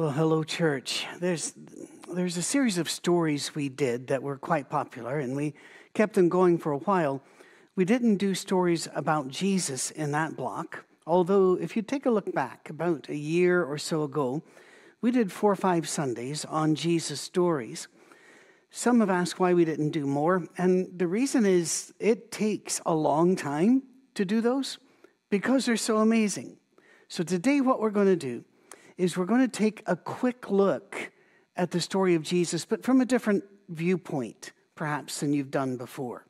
[0.00, 1.06] Well, hello, church.
[1.18, 1.52] There's,
[2.10, 5.52] there's a series of stories we did that were quite popular, and we
[5.92, 7.20] kept them going for a while.
[7.76, 12.32] We didn't do stories about Jesus in that block, although, if you take a look
[12.32, 14.42] back about a year or so ago,
[15.02, 17.86] we did four or five Sundays on Jesus stories.
[18.70, 22.94] Some have asked why we didn't do more, and the reason is it takes a
[22.94, 23.82] long time
[24.14, 24.78] to do those
[25.28, 26.56] because they're so amazing.
[27.08, 28.46] So, today, what we're going to do
[29.00, 31.10] is we're going to take a quick look
[31.56, 36.26] at the story of Jesus, but from a different viewpoint, perhaps, than you've done before.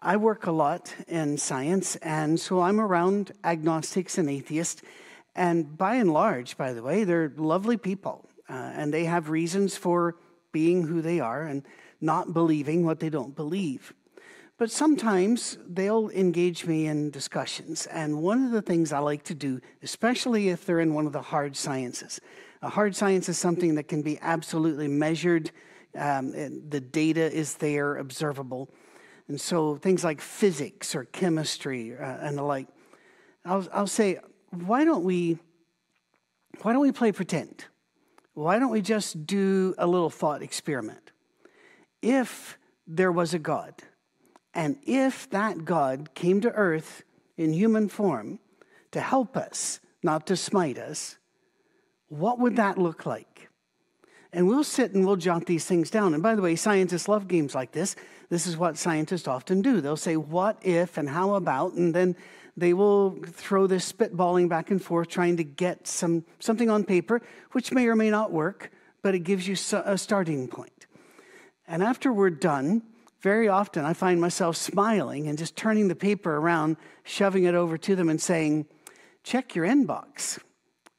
[0.00, 4.82] I work a lot in science, and so I'm around agnostics and atheists.
[5.34, 9.76] And by and large, by the way, they're lovely people, uh, and they have reasons
[9.76, 10.14] for
[10.52, 11.64] being who they are and
[12.00, 13.92] not believing what they don't believe.
[14.56, 17.86] But sometimes they'll engage me in discussions.
[17.86, 21.12] And one of the things I like to do, especially if they're in one of
[21.12, 22.20] the hard sciences,
[22.62, 25.50] a hard science is something that can be absolutely measured,
[25.96, 26.30] um,
[26.68, 28.70] the data is there, observable.
[29.26, 32.68] And so things like physics or chemistry uh, and the like,
[33.44, 34.18] I'll, I'll say,
[34.50, 35.38] why don't we
[36.62, 37.64] why don't we play pretend?
[38.34, 41.12] Why don't we just do a little thought experiment?
[42.00, 43.74] If there was a God,
[44.54, 47.02] and if that God came to earth
[47.36, 48.38] in human form
[48.92, 51.16] to help us, not to smite us,
[52.08, 53.48] what would that look like?
[54.32, 56.14] And we'll sit and we'll jot these things down.
[56.14, 57.96] And by the way, scientists love games like this.
[58.30, 59.80] This is what scientists often do.
[59.80, 62.16] They'll say, what if and how about, and then
[62.56, 67.20] they will throw this spitballing back and forth, trying to get some, something on paper,
[67.52, 68.70] which may or may not work,
[69.02, 70.86] but it gives you a starting point.
[71.66, 72.82] And after we're done,
[73.24, 77.78] very often I find myself smiling and just turning the paper around, shoving it over
[77.78, 78.66] to them and saying,
[79.22, 80.38] check your inbox.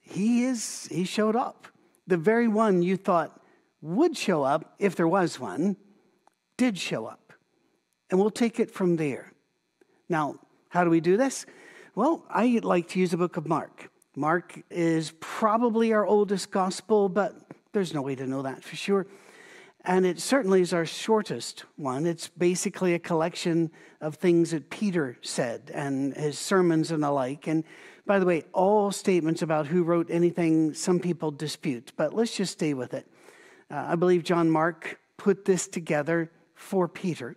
[0.02, 1.68] He is, he showed up.
[2.08, 3.40] The very one you thought
[3.80, 5.78] would show up if there was one
[6.58, 7.32] did show up.
[8.10, 9.32] And we'll take it from there.
[10.10, 11.46] Now, how do we do this?
[11.94, 13.92] Well, I like to use the book of Mark.
[14.16, 17.36] Mark is probably our oldest gospel, but
[17.72, 19.06] there's no way to know that for sure.
[19.88, 22.08] And it certainly is our shortest one.
[22.08, 23.70] It's basically a collection
[24.02, 27.46] of things that Peter said and his sermons and the like.
[27.46, 27.64] And
[28.08, 32.54] by the way, all statements about who wrote anything, some people dispute, but let's just
[32.54, 33.08] stay with it.
[33.70, 37.36] Uh, I believe John Mark put this together for Peter.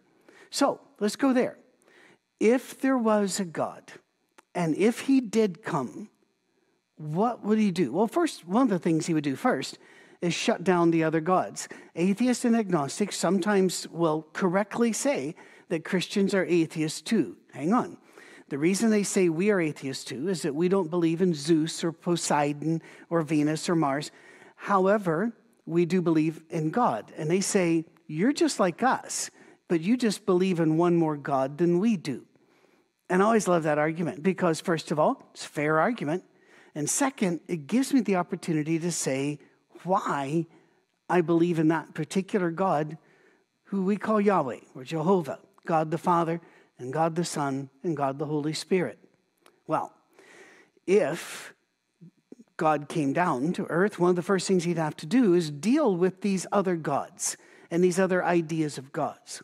[0.49, 1.59] So let's go there.
[2.41, 3.93] If there was a God,
[4.55, 6.09] and if he did come,
[6.97, 7.93] what would he do?
[7.93, 9.79] Well, first, one of the things he would do first
[10.21, 11.69] is shut down the other gods.
[11.95, 15.35] Atheists and agnostics sometimes will correctly say
[15.69, 17.37] that Christians are atheists too.
[17.53, 17.99] Hang on.
[18.49, 21.85] The reason they say we are atheists too is that we don't believe in Zeus
[21.85, 24.11] or Poseidon or Venus or Mars.
[24.57, 25.33] However,
[25.67, 27.13] we do believe in God.
[27.17, 29.31] And they say, You're just like us,
[29.69, 32.25] but you just believe in one more God than we do.
[33.11, 36.25] And I always love that argument because, first of all, it's a fair argument.
[36.75, 39.39] And second, it gives me the opportunity to say,
[39.85, 40.47] why
[41.09, 42.99] I believe in that particular God
[43.65, 46.41] who we call Yahweh or Jehovah, God the Father
[46.79, 48.99] and God the Son and God the Holy Spirit.
[49.67, 49.93] Well,
[50.87, 51.53] if
[52.57, 55.51] God came down to earth, one of the first things he'd have to do is
[55.51, 57.37] deal with these other gods
[57.71, 59.43] and these other ideas of gods.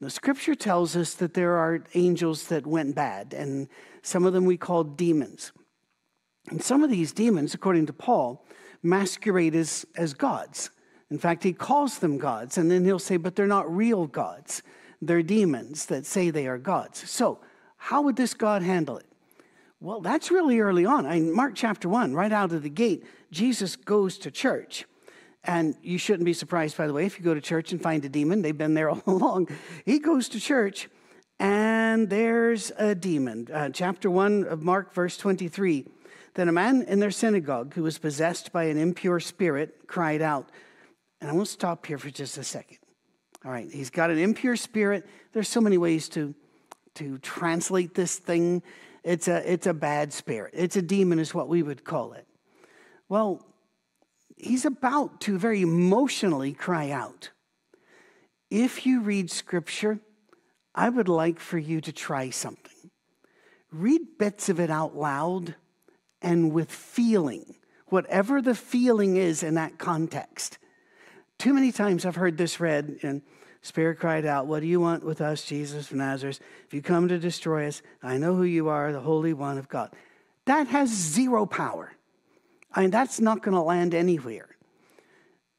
[0.00, 3.68] The scripture tells us that there are angels that went bad, and
[4.02, 5.52] some of them we call demons.
[6.48, 8.44] And some of these demons, according to Paul,
[8.82, 10.70] masquerade as, as gods.
[11.10, 14.62] In fact, he calls them gods, and then he'll say, but they're not real gods.
[15.02, 17.08] They're demons that say they are gods.
[17.10, 17.40] So,
[17.76, 19.06] how would this God handle it?
[19.80, 21.06] Well, that's really early on.
[21.06, 24.84] In Mark chapter 1, right out of the gate, Jesus goes to church.
[25.42, 28.04] And you shouldn't be surprised, by the way, if you go to church and find
[28.04, 28.42] a demon.
[28.42, 29.48] They've been there all along.
[29.86, 30.88] He goes to church,
[31.38, 33.48] and there's a demon.
[33.50, 35.86] Uh, chapter 1 of Mark, verse 23.
[36.34, 40.50] Then a man in their synagogue who was possessed by an impure spirit cried out.
[41.20, 42.78] And I want to stop here for just a second.
[43.44, 45.06] All right, he's got an impure spirit.
[45.32, 46.34] There's so many ways to
[46.94, 48.62] to translate this thing.
[49.02, 50.54] It's a, it's a bad spirit.
[50.56, 52.26] It's a demon, is what we would call it.
[53.08, 53.46] Well,
[54.36, 57.30] he's about to very emotionally cry out.
[58.50, 60.00] If you read scripture,
[60.74, 62.90] I would like for you to try something.
[63.72, 65.54] Read bits of it out loud
[66.22, 67.54] and with feeling,
[67.86, 70.58] whatever the feeling is in that context.
[71.38, 73.22] Too many times I've heard this read, and
[73.62, 76.40] Spirit cried out, What do you want with us, Jesus of Nazareth?
[76.66, 79.68] If you come to destroy us, I know who you are, the Holy One of
[79.68, 79.90] God.
[80.46, 81.92] That has zero power.
[82.72, 84.48] I mean, that's not going to land anywhere.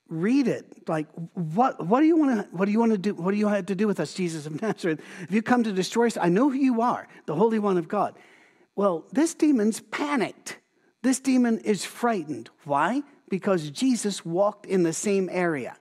[0.08, 0.88] Read it.
[0.90, 3.14] Like, what, what do you want to what do you want to do?
[3.14, 5.02] What do you have to do with us, Jesus of Nazareth?
[5.22, 7.88] If you come to destroy us, I know who you are, the Holy One of
[7.88, 8.16] God.
[8.76, 10.60] Well, this demon's panicked.
[11.04, 12.50] This demon is frightened.
[12.64, 13.04] Why?
[13.30, 15.76] Because Jesus walked in the same area.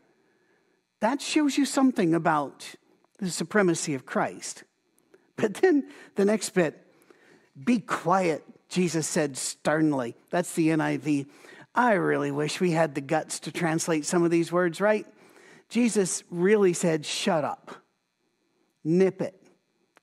[1.01, 2.75] That shows you something about
[3.19, 4.65] the supremacy of Christ.
[5.37, 6.87] But then the next bit,
[7.63, 10.17] be quiet, Jesus said sternly.
[10.31, 11.27] That's the NIV.
[11.75, 15.07] I really wish we had the guts to translate some of these words right.
[15.69, 17.71] Jesus really said, shut up,
[18.83, 19.41] nip it,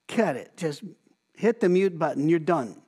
[0.06, 0.82] cut it, just
[1.38, 2.82] hit the mute button, you're done.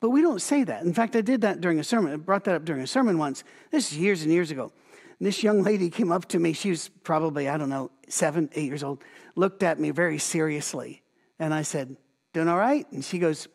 [0.00, 0.82] But we don't say that.
[0.82, 2.12] In fact, I did that during a sermon.
[2.12, 3.44] I brought that up during a sermon once.
[3.70, 4.72] This is years and years ago.
[5.18, 6.52] And this young lady came up to me.
[6.52, 9.04] She was probably, I don't know, seven, eight years old,
[9.36, 11.02] looked at me very seriously.
[11.38, 11.96] And I said,
[12.32, 12.90] Doing all right?
[12.92, 13.46] And she goes,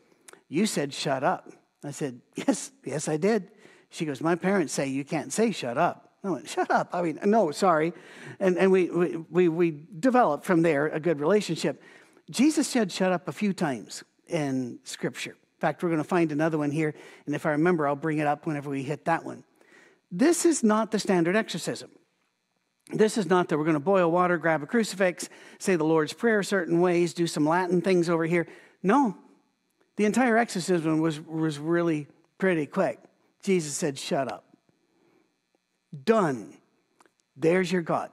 [0.48, 1.52] You said shut up.
[1.84, 3.52] I said, Yes, yes, I did.
[3.90, 6.14] She goes, My parents say you can't say shut up.
[6.24, 6.90] I went, Shut up.
[6.94, 7.92] I mean, no, sorry.
[8.40, 11.82] And, and we, we, we, we developed from there a good relationship.
[12.30, 15.32] Jesus said shut up a few times in Scripture.
[15.32, 16.94] In fact, we're going to find another one here.
[17.26, 19.44] And if I remember, I'll bring it up whenever we hit that one.
[20.12, 21.92] This is not the standard exorcism.
[22.92, 25.28] This is not that we're going to boil water, grab a crucifix,
[25.58, 28.48] say the Lord's Prayer certain ways, do some Latin things over here.
[28.84, 29.18] No.
[29.96, 32.08] The entire exorcism was, was really
[32.38, 33.00] pretty quick.
[33.42, 34.46] Jesus said, Shut up.
[36.04, 36.54] Done.
[37.38, 38.10] There's your God.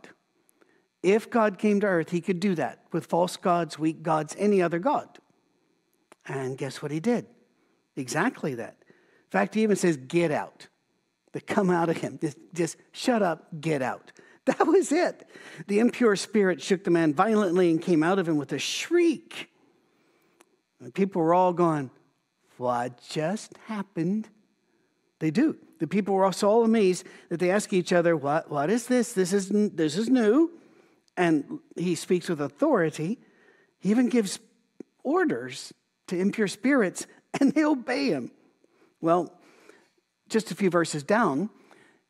[1.02, 4.62] If God came to earth, he could do that with false gods, weak gods, any
[4.62, 5.08] other God.
[6.26, 7.26] And guess what he did?
[7.96, 8.76] Exactly that.
[8.88, 10.68] In fact, he even says, Get out
[11.32, 12.18] that come out of him.
[12.20, 14.12] Just, just shut up, get out.
[14.44, 15.24] That was it.
[15.68, 19.48] The impure spirit shook the man violently and came out of him with a shriek.
[20.80, 21.90] And people were all going,
[22.56, 24.28] What just happened?
[25.20, 25.56] They do.
[25.78, 29.12] The people were also all amazed that they ask each other, What, what is this?
[29.12, 30.50] This is, this is new.
[31.16, 33.18] And he speaks with authority.
[33.78, 34.38] He even gives
[35.02, 35.72] orders
[36.08, 37.06] to impure spirits,
[37.40, 38.30] and they obey him.
[39.00, 39.32] Well,
[40.28, 41.50] just a few verses down,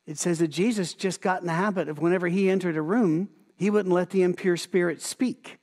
[0.07, 3.29] it says that Jesus just got in the habit of whenever he entered a room,
[3.57, 5.59] he wouldn't let the impure spirit speak,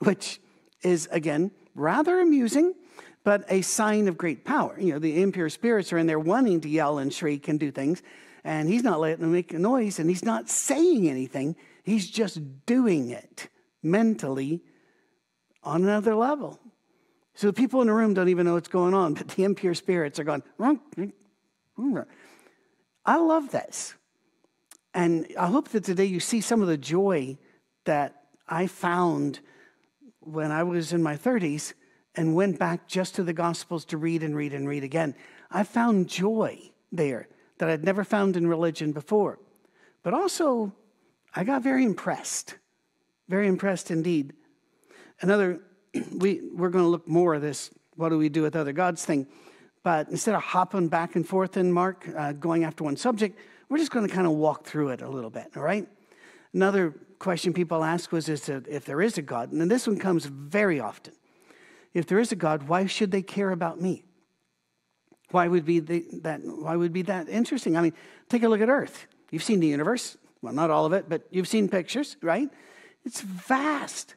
[0.00, 0.40] which
[0.82, 2.74] is, again, rather amusing,
[3.24, 4.76] but a sign of great power.
[4.78, 7.70] You know, the impure spirits are in there wanting to yell and shriek and do
[7.70, 8.02] things,
[8.44, 11.56] and he's not letting them make a noise, and he's not saying anything.
[11.88, 13.48] He's just doing it
[13.82, 14.62] mentally
[15.62, 16.60] on another level.
[17.34, 19.74] So the people in the room don't even know what's going on, but the impure
[19.74, 20.42] spirits are going,
[23.06, 23.94] I love this.
[24.92, 27.38] And I hope that today you see some of the joy
[27.84, 29.40] that I found
[30.20, 31.72] when I was in my 30s
[32.14, 35.14] and went back just to the Gospels to read and read and read again.
[35.50, 37.28] I found joy there
[37.58, 39.38] that I'd never found in religion before.
[40.02, 40.74] But also,
[41.34, 42.56] I got very impressed,
[43.28, 44.32] very impressed indeed.
[45.20, 45.60] Another,
[46.16, 49.04] we, we're going to look more of this what do we do with other gods
[49.04, 49.26] thing.
[49.82, 53.78] But instead of hopping back and forth in Mark, uh, going after one subject, we're
[53.78, 55.86] just going to kind of walk through it a little bit, all right?
[56.54, 60.26] Another question people ask was is if there is a God, and this one comes
[60.26, 61.14] very often.
[61.92, 64.04] If there is a God, why should they care about me?
[65.30, 66.40] Why would be the, that?
[66.42, 67.76] Why would be that interesting?
[67.76, 67.92] I mean,
[68.28, 69.06] take a look at Earth.
[69.30, 70.16] You've seen the universe.
[70.42, 72.48] Well, not all of it, but you've seen pictures, right?
[73.04, 74.14] It's vast.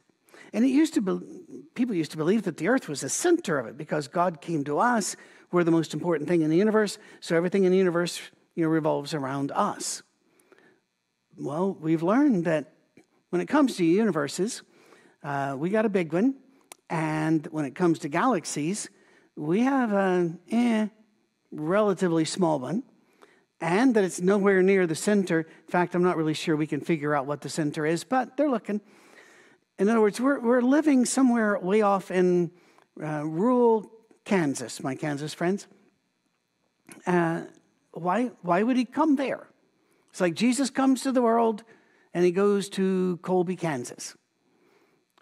[0.52, 1.18] And it used to be,
[1.74, 4.64] people used to believe that the earth was the center of it because God came
[4.64, 5.16] to us
[5.52, 8.20] we're the most important thing in the universe, so everything in the universe
[8.54, 10.02] you know, revolves around us.
[11.36, 12.72] Well, we've learned that
[13.28, 14.62] when it comes to universes,
[15.22, 16.36] uh, we got a big one,
[16.88, 18.88] and when it comes to galaxies,
[19.36, 20.86] we have a eh,
[21.50, 22.82] relatively small one,
[23.62, 25.40] and that it's nowhere near the center.
[25.40, 28.36] In fact, I'm not really sure we can figure out what the center is, but
[28.36, 28.80] they're looking.
[29.78, 32.50] In other words, we're, we're living somewhere way off in
[33.02, 33.88] uh, rural
[34.24, 35.68] Kansas, my Kansas friends.
[37.06, 37.42] Uh,
[37.92, 39.46] why, why would he come there?
[40.10, 41.62] It's like Jesus comes to the world
[42.12, 44.16] and he goes to Colby, Kansas.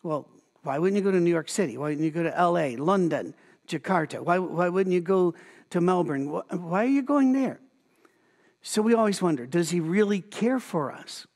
[0.03, 0.27] Well,
[0.63, 1.77] Why wouldn't you go to New York City?
[1.77, 3.35] Why wouldn't you go to LA, London,
[3.69, 4.21] Jakarta?
[4.21, 5.35] Why, why wouldn't you go
[5.71, 6.27] to Melbourne?
[6.31, 7.61] Why are you going there?
[8.63, 11.27] So we always wonder does he really care for us?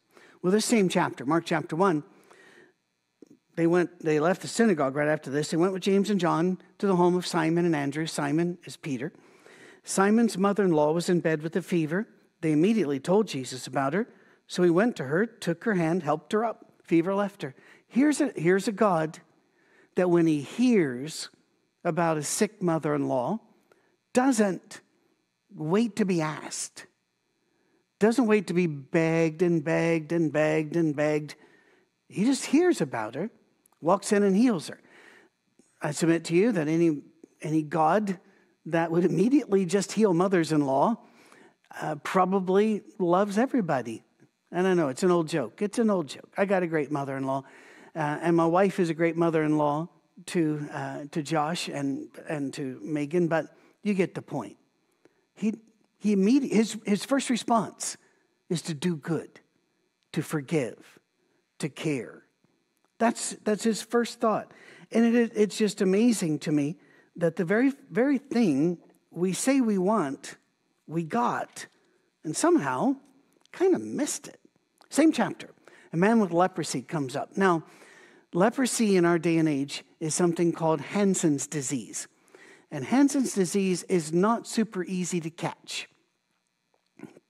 [0.43, 2.03] Well, this same chapter, Mark chapter 1,
[3.57, 5.51] they went they left the synagogue right after this.
[5.51, 8.07] They went with James and John to the home of Simon and Andrew.
[8.07, 9.13] Simon is Peter.
[9.85, 12.09] Simon's mother-in-law was in bed with a fever.
[12.41, 14.09] They immediately told Jesus about her.
[14.47, 16.73] So he went to her, took her hand, helped her up.
[16.83, 17.55] Fever left her.
[17.87, 19.21] Here's a, here's a God
[19.95, 21.31] that when he hears
[21.85, 23.41] about a sick mother in law,
[24.13, 24.81] doesn't
[25.55, 26.87] wait to be asked,
[27.99, 31.35] doesn't wait to be begged and begged and begged and begged.
[32.09, 33.31] He just hears about her,
[33.81, 34.81] walks in and heals her.
[35.81, 37.03] I submit to you that any,
[37.43, 38.19] any God
[38.67, 40.97] that would immediately just heal mothers in law
[41.81, 44.03] uh, probably loves everybody.
[44.51, 45.61] And I know it's an old joke.
[45.61, 46.33] It's an old joke.
[46.37, 47.45] I got a great mother in law,
[47.97, 49.89] uh, and my wife is a great mother in law
[50.27, 53.47] to, uh, to Josh and, and to Megan, but
[53.83, 54.57] you get the point.
[55.35, 55.55] He,
[56.05, 57.97] he immediately, his, his first response
[58.51, 59.41] is to do good,
[60.13, 60.77] to forgive,
[61.61, 62.25] to care.
[62.99, 64.53] That's, that's his first thought.
[64.93, 66.77] And it, it's just amazing to me
[67.17, 68.77] that the very, very thing
[69.11, 70.37] we say we want,
[70.87, 71.69] we got,
[72.23, 72.97] and somehow
[73.51, 74.41] kind of missed it.
[74.91, 75.49] Same chapter.
[75.95, 77.35] A man with leprosy comes up.
[77.39, 77.65] Now,
[78.35, 82.09] leprosy in our day and age is something called Hansen's disease.
[82.71, 85.89] And Hansen's disease is not super easy to catch.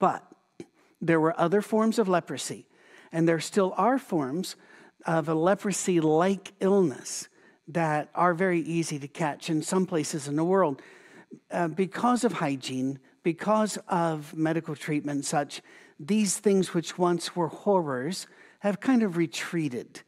[0.05, 0.23] But
[1.01, 2.67] there were other forms of leprosy,
[3.11, 4.55] and there still are forms
[5.07, 7.31] of a leprosy like illness
[7.69, 10.83] that are very easy to catch in some places in the world.
[11.51, 15.63] Uh, because of hygiene, because of medical treatment, such,
[15.99, 18.27] these things which once were horrors
[18.59, 20.03] have kind of retreated.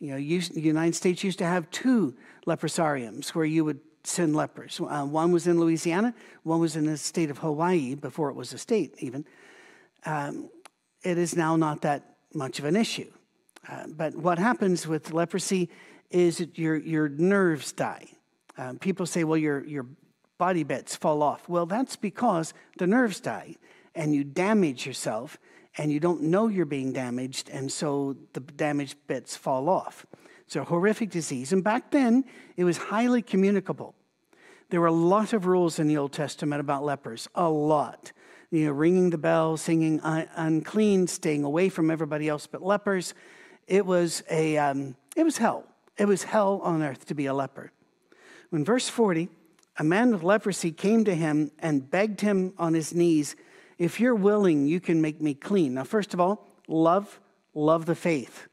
[0.00, 2.16] You know, the United States used to have two
[2.46, 4.80] leprosariums where you would send lepers.
[4.80, 8.52] Uh, one was in Louisiana, one was in the state of Hawaii before it was
[8.52, 9.24] a state, even.
[10.04, 10.50] Um,
[11.02, 13.10] it is now not that much of an issue.
[13.68, 15.68] Uh, but what happens with leprosy
[16.10, 18.06] is your, your nerves die.
[18.58, 19.86] Um, people say, well, your, your
[20.38, 21.48] body bits fall off.
[21.48, 23.56] Well, that's because the nerves die
[23.94, 25.38] and you damage yourself
[25.78, 30.04] and you don't know you're being damaged, and so the damaged bits fall off.
[30.52, 31.54] It's a horrific disease.
[31.54, 32.26] And back then,
[32.58, 33.94] it was highly communicable.
[34.68, 38.12] There were a lot of rules in the Old Testament about lepers, a lot.
[38.50, 43.14] You know, ringing the bell, singing unclean, staying away from everybody else but lepers.
[43.66, 45.64] It was a, um, it was hell.
[45.96, 47.72] It was hell on earth to be a leper.
[48.50, 49.30] When verse 40,
[49.78, 53.36] a man with leprosy came to him and begged him on his knees,
[53.78, 55.72] If you're willing, you can make me clean.
[55.72, 57.20] Now, first of all, love,
[57.54, 58.48] love the faith.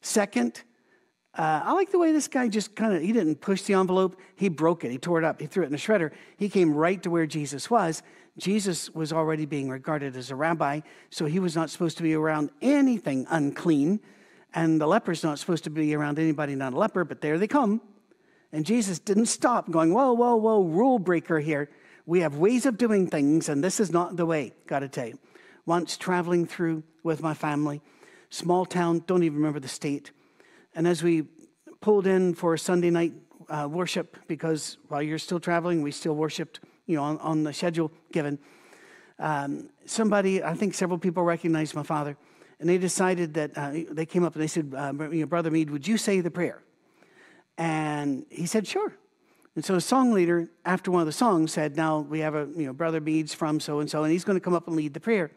[0.00, 0.62] Second,
[1.36, 4.18] uh, I like the way this guy just kind of, he didn't push the envelope,
[4.36, 6.10] he broke it, he tore it up, he threw it in a shredder.
[6.38, 8.02] He came right to where Jesus was.
[8.38, 12.14] Jesus was already being regarded as a rabbi, so he was not supposed to be
[12.14, 14.00] around anything unclean.
[14.54, 17.46] And the leper's not supposed to be around anybody not a leper, but there they
[17.46, 17.82] come.
[18.52, 21.68] And Jesus didn't stop going, whoa, whoa, whoa, rule breaker here.
[22.06, 25.18] We have ways of doing things, and this is not the way, gotta tell you.
[25.66, 27.82] Once traveling through with my family,
[28.30, 30.12] small town, don't even remember the state.
[30.76, 31.22] And as we
[31.80, 33.14] pulled in for Sunday night
[33.48, 37.52] uh, worship, because while you're still traveling, we still worshiped, you know, on, on the
[37.54, 38.38] schedule given.
[39.18, 42.18] Um, somebody, I think several people recognized my father
[42.60, 45.88] and they decided that uh, they came up and they said, uh, Brother Mead, would
[45.88, 46.62] you say the prayer?
[47.56, 48.92] And he said, Sure.
[49.54, 52.46] And so the song leader, after one of the songs, said, Now we have a,
[52.54, 54.76] you know, Brother Mead's from so and so, and he's going to come up and
[54.76, 55.30] lead the prayer.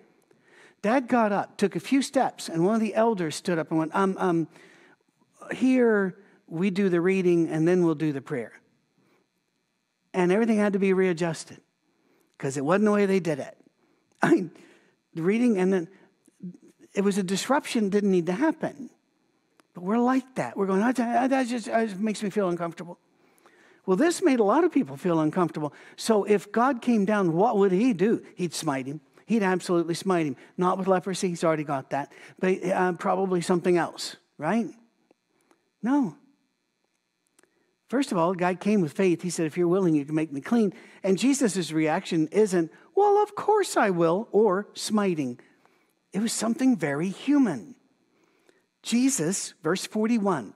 [0.81, 3.79] Dad got up, took a few steps, and one of the elders stood up and
[3.79, 4.47] went, um, um,
[5.53, 8.53] Here we do the reading and then we'll do the prayer.
[10.13, 11.61] And everything had to be readjusted
[12.37, 13.57] because it wasn't the way they did it.
[14.21, 14.51] I mean,
[15.13, 15.87] the reading and then
[16.93, 18.89] it was a disruption didn't need to happen.
[19.73, 20.57] But we're like that.
[20.57, 22.97] We're going, that just, that makes me feel uncomfortable.
[23.85, 25.73] Well, this made a lot of people feel uncomfortable.
[25.95, 28.23] So if God came down, what would he do?
[28.35, 29.01] He'd smite him.
[29.25, 30.35] He'd absolutely smite him.
[30.57, 34.67] Not with leprosy, he's already got that, but uh, probably something else, right?
[35.81, 36.15] No.
[37.89, 39.23] First of all, God came with faith.
[39.23, 40.73] He said, If you're willing, you can make me clean.
[41.03, 45.39] And Jesus' reaction isn't, Well, of course I will, or smiting.
[46.13, 47.75] It was something very human.
[48.81, 50.53] Jesus, verse 41,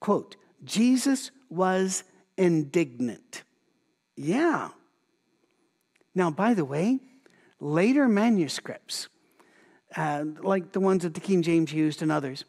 [0.00, 2.04] quote, Jesus was
[2.36, 3.42] indignant.
[4.16, 4.70] Yeah.
[6.14, 7.00] Now, by the way,
[7.60, 9.08] later manuscripts,
[9.96, 12.44] uh, like the ones that the King James used and others,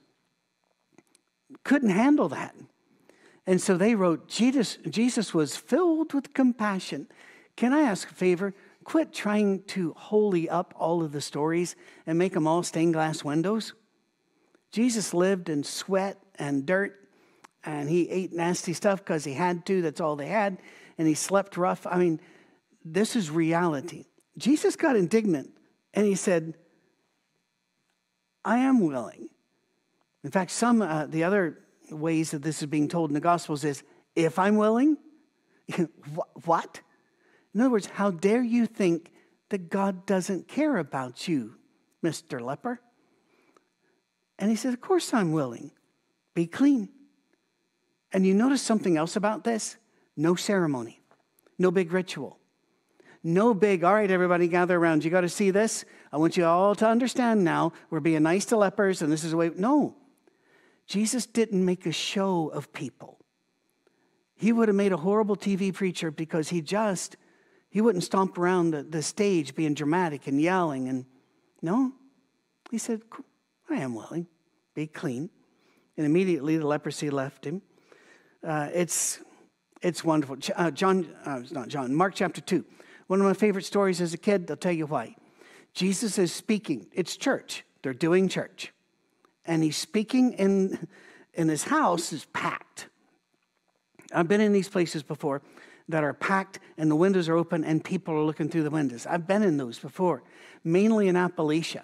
[1.64, 2.56] couldn't handle that.
[3.46, 7.08] And so they wrote, Jesus, Jesus was filled with compassion.
[7.56, 8.54] Can I ask a favor?
[8.84, 13.24] Quit trying to holy up all of the stories and make them all stained glass
[13.24, 13.74] windows.
[14.72, 17.00] Jesus lived in sweat and dirt,
[17.64, 19.82] and he ate nasty stuff because he had to.
[19.82, 20.58] That's all they had.
[20.98, 21.86] And he slept rough.
[21.86, 22.20] I mean,
[22.84, 24.06] this is reality.
[24.38, 25.52] Jesus got indignant
[25.94, 26.56] and he said,
[28.44, 29.30] I am willing.
[30.24, 31.60] In fact, some, uh, the other
[31.92, 33.84] ways that this is being told in the Gospels is,
[34.16, 34.98] if I'm willing,
[36.46, 36.82] what?
[37.54, 39.12] In other words, how dare you think
[39.50, 41.56] that God doesn't care about you,
[42.04, 42.42] Mr.
[42.42, 42.80] Leper?
[44.40, 45.72] And he says, Of course I'm willing.
[46.34, 46.90] Be clean.
[48.12, 49.78] And you notice something else about this?
[50.16, 51.02] No ceremony,
[51.58, 52.38] no big ritual,
[53.24, 55.04] no big, all right, everybody gather around.
[55.04, 55.86] You got to see this.
[56.12, 57.74] I want you all to understand now.
[57.90, 59.52] We're being nice to lepers, and this is the way.
[59.56, 59.96] No.
[60.88, 63.20] Jesus didn't make a show of people.
[64.36, 67.16] He would have made a horrible TV preacher because he just,
[67.70, 70.90] he wouldn't stomp around the, the stage being dramatic and yelling.
[70.90, 71.06] And
[71.62, 71.94] no,
[72.70, 73.02] he said,
[73.70, 74.28] I am willing,
[74.74, 75.30] be clean.
[75.96, 77.62] And immediately the leprosy left him.
[78.46, 79.20] Uh, it's,
[79.82, 80.38] it's wonderful.
[80.56, 82.66] Uh, John, uh, it's not John, Mark chapter 2.
[83.08, 85.16] One of my favorite stories as a kid, I'll tell you why.
[85.74, 86.88] Jesus is speaking.
[86.92, 87.64] It's church.
[87.82, 88.73] They're doing church.
[89.46, 90.88] And he's speaking in,
[91.34, 92.88] in his house is packed.
[94.14, 95.42] I've been in these places before
[95.90, 99.06] that are packed and the windows are open and people are looking through the windows.
[99.06, 100.24] I've been in those before,
[100.64, 101.84] mainly in Appalachia.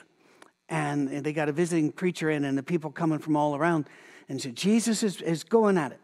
[0.70, 3.90] And they got a visiting preacher in and the people coming from all around.
[4.30, 6.00] And so Jesus is, is going at it.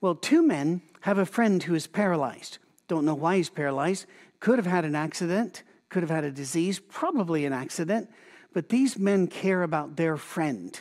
[0.00, 2.58] Well, two men have a friend who is paralyzed.
[2.86, 4.06] Don't know why he's paralyzed.
[4.38, 8.10] Could have had an accident, could have had a disease, probably an accident,
[8.52, 10.80] but these men care about their friend.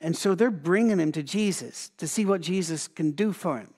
[0.00, 3.74] And so they're bringing him to Jesus to see what Jesus can do for him.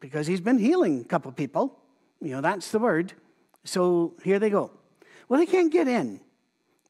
[0.00, 1.78] Because he's been healing a couple people.
[2.20, 3.12] You know, that's the word.
[3.64, 4.70] So here they go.
[5.28, 6.20] Well, they can't get in.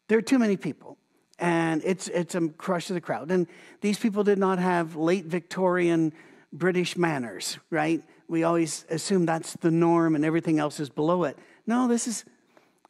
[0.09, 0.97] There are too many people.
[1.39, 3.31] And it's, it's a crush of the crowd.
[3.31, 3.47] And
[3.81, 6.13] these people did not have late Victorian
[6.53, 8.03] British manners, right?
[8.29, 11.39] We always assume that's the norm and everything else is below it.
[11.67, 12.25] No, this is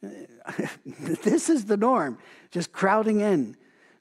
[1.23, 2.17] this is the norm.
[2.49, 3.55] Just crowding in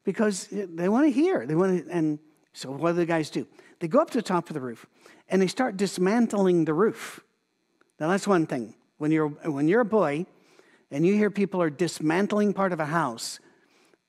[0.05, 1.47] because they want to hear.
[1.47, 2.19] They want to, and
[2.53, 3.47] so what do the guys do?
[3.79, 4.87] They go up to the top of the roof
[5.29, 7.21] and they start dismantling the roof.
[7.99, 8.75] Now that's one thing.
[8.99, 10.27] When you're when you're a boy
[10.91, 13.41] and you hear people are dismantling part of a house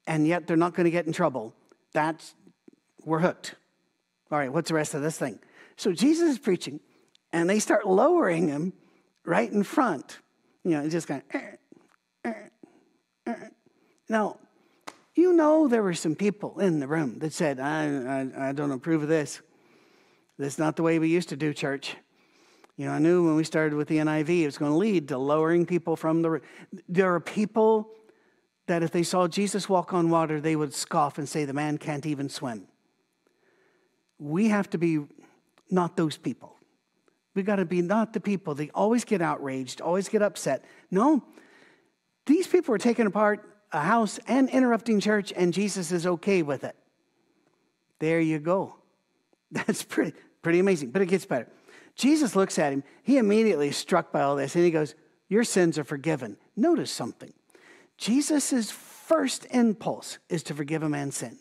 [0.08, 1.54] and yet they're not going to get in trouble,
[1.94, 2.36] that's
[3.06, 3.56] we're hooked.
[4.32, 5.40] All right, what's the rest of this thing?
[5.76, 6.80] So Jesus is preaching,
[7.34, 8.74] and they start lowering him
[9.26, 10.20] right in front.
[10.64, 11.42] You know, just kind of.
[12.26, 12.34] Eh,
[13.28, 13.34] eh.
[14.08, 14.38] Now,
[15.22, 18.72] you know there were some people in the room that said, I, I, I don't
[18.72, 19.42] approve of this.
[20.38, 21.96] This is not the way we used to do church.
[22.78, 25.08] You know, I knew when we started with the NIV, it was going to lead
[25.10, 26.42] to lowering people from the.
[26.90, 27.92] There are people
[28.68, 31.78] that if they saw Jesus walk on water, they would scoff and say, The man
[31.78, 32.68] can't even swim
[34.22, 35.00] we have to be
[35.70, 36.56] not those people.
[37.34, 40.64] We got to be not the people that always get outraged, always get upset.
[40.92, 41.24] No,
[42.28, 46.64] these people are taken apart a house and interrupting church, and Jesus is okay with
[46.64, 46.76] it.
[48.00, 48.76] There you go.
[49.52, 51.48] That's pretty, pretty amazing, but it gets better.
[51.96, 52.84] Jesus looks at him.
[53.04, 54.96] He immediately is struck by all this, and he goes,
[55.30, 56.38] Your sins are forgiven.
[56.56, 57.34] Notice something.
[57.98, 61.40] Jesus' first impulse is to forgive a man's sins.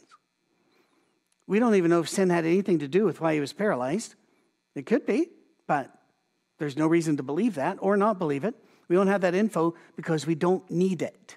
[1.47, 4.15] We don't even know if sin had anything to do with why he was paralyzed.
[4.75, 5.29] It could be,
[5.67, 5.91] but
[6.59, 8.55] there's no reason to believe that or not believe it.
[8.87, 11.37] We don't have that info because we don't need it.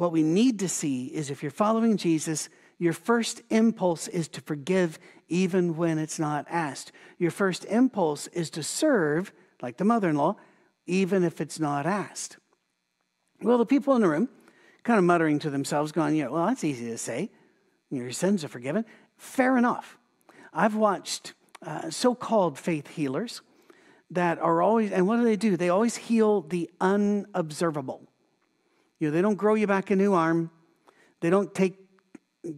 [0.00, 4.40] What we need to see is if you're following Jesus, your first impulse is to
[4.40, 6.90] forgive even when it's not asked.
[7.18, 10.36] Your first impulse is to serve, like the mother in law,
[10.86, 12.38] even if it's not asked.
[13.42, 14.30] Well, the people in the room,
[14.84, 17.30] kind of muttering to themselves, going, yeah, well, that's easy to say
[17.90, 18.86] your sins are forgiven.
[19.18, 19.98] Fair enough.
[20.54, 23.42] I've watched uh, so called faith healers
[24.10, 25.58] that are always, and what do they do?
[25.58, 28.09] They always heal the unobservable.
[29.00, 30.50] You know, they don't grow you back a new arm.
[31.20, 31.78] They don't take,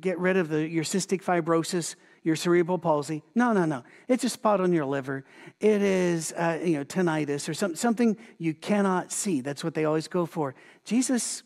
[0.01, 3.23] get rid of the, your cystic fibrosis, your cerebral palsy.
[3.35, 3.85] No, no, no.
[4.09, 5.25] It's a spot on your liver.
[5.61, 9.41] It is, uh, you know, tinnitus or some, something you cannot see.
[9.41, 10.55] That's what they always go for.
[10.85, 11.43] Jesus,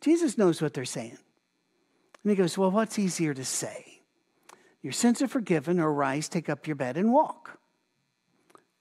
[0.00, 1.18] Jesus knows what they're saying.
[2.22, 4.02] And he goes, Well, what's easier to say?
[4.82, 7.58] Your sins are forgiven, or rise, take up your bed and walk.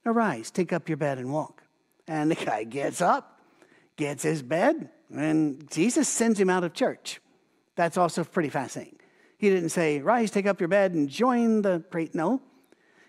[0.06, 1.64] Arise, take up your bed and walk.
[2.08, 3.39] And the guy gets up,
[4.00, 7.20] gets his bed, and Jesus sends him out of church.
[7.76, 8.98] That's also pretty fascinating.
[9.38, 12.10] He didn't say, Rise, take up your bed, and join the pray.
[12.14, 12.42] No.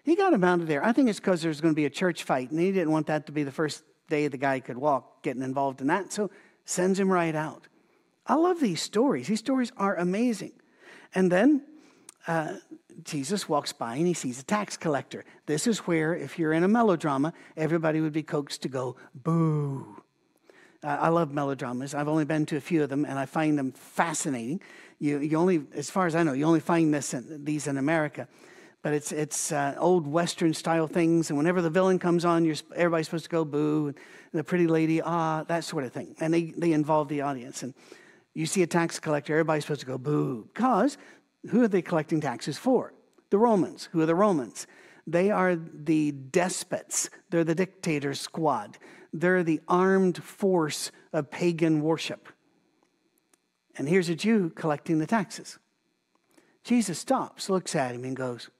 [0.03, 0.85] He got him out of there.
[0.85, 3.07] I think it's because there's going to be a church fight, and he didn't want
[3.07, 6.13] that to be the first day the guy could walk, getting involved in that.
[6.13, 6.31] So
[6.65, 7.69] sends him right out.
[8.27, 9.29] I love these stories.
[9.29, 10.53] These stories are amazing.
[11.15, 11.63] And then
[12.27, 12.55] uh,
[13.05, 15.25] Jesus walks by and he sees a tax collector.
[15.47, 20.00] This is where, if you're in a melodrama, everybody would be coaxed to go, boo.
[20.83, 21.95] I love melodramas.
[21.95, 24.63] I've only been to a few of them, and I find them fascinating.
[24.99, 27.77] You, you only, as far as I know, you only find this in, these in
[27.77, 28.29] America.
[28.83, 32.57] But it's, it's uh, old Western style things, and whenever the villain comes on, you're,
[32.75, 36.15] everybody's supposed to go boo, and the pretty lady, ah, that sort of thing.
[36.19, 37.63] And they, they involve the audience.
[37.63, 37.75] And
[38.33, 40.97] you see a tax collector, everybody's supposed to go boo, because
[41.51, 42.95] who are they collecting taxes for?
[43.29, 43.91] The Romans.
[43.93, 44.67] Who are the Romans?
[45.11, 48.79] They are the despots, they're the dictator squad,
[49.13, 52.29] they're the armed force of pagan worship.
[53.77, 55.59] And here's a Jew collecting the taxes.
[56.63, 58.51] Jesus stops, looks at him, and goes,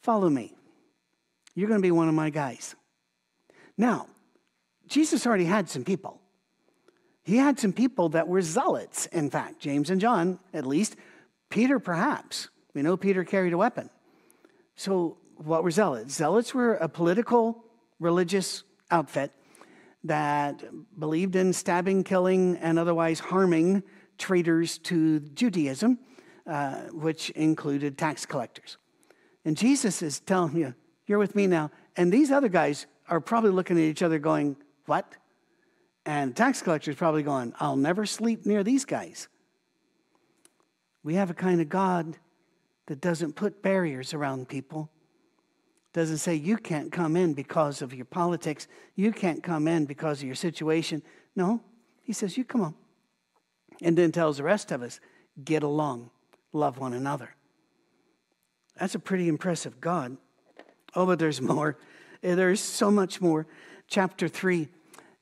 [0.00, 0.54] Follow me.
[1.56, 2.76] You're going to be one of my guys.
[3.76, 4.06] Now,
[4.86, 6.20] Jesus already had some people.
[7.24, 10.94] He had some people that were zealots, in fact, James and John, at least,
[11.50, 12.48] Peter, perhaps.
[12.74, 13.90] We know Peter carried a weapon.
[14.76, 16.14] So, what were zealots?
[16.14, 17.64] Zealots were a political,
[17.98, 19.32] religious outfit
[20.04, 20.62] that
[20.98, 23.82] believed in stabbing, killing, and otherwise harming
[24.18, 25.98] traitors to Judaism,
[26.46, 28.78] uh, which included tax collectors.
[29.44, 30.74] And Jesus is telling you,
[31.06, 31.70] You're with me now.
[31.96, 35.16] And these other guys are probably looking at each other going, What?
[36.04, 39.28] And tax collectors probably going, I'll never sleep near these guys.
[41.02, 42.18] We have a kind of God
[42.86, 44.90] that doesn't put barriers around people.
[45.92, 50.20] Doesn't say you can't come in because of your politics, you can't come in because
[50.20, 51.02] of your situation.
[51.34, 51.60] No,
[52.02, 52.74] he says, You come on.
[53.82, 55.00] And then tells the rest of us,
[55.42, 56.10] Get along,
[56.52, 57.34] love one another.
[58.78, 60.16] That's a pretty impressive God.
[60.94, 61.78] Oh, but there's more.
[62.22, 63.46] Eh, there's so much more.
[63.88, 64.68] Chapter 3,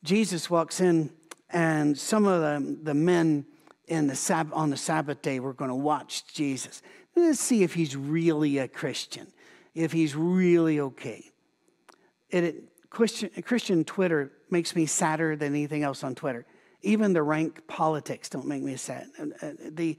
[0.03, 1.11] Jesus walks in,
[1.50, 3.46] and some of the, the men
[3.87, 6.83] in the Sab- on the Sabbath day were going to watch Jesus.
[7.16, 9.29] Let's see if he's really a Christian,
[9.74, 11.31] if he's really okay.
[12.31, 16.46] It, it, Christian, Christian Twitter makes me sadder than anything else on Twitter.
[16.83, 19.07] Even the rank politics don't make me sad.
[19.70, 19.98] The,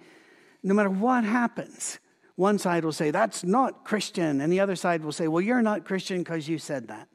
[0.63, 1.99] no matter what happens,
[2.35, 4.41] one side will say, that's not Christian.
[4.41, 7.07] And the other side will say, well, you're not Christian because you said that.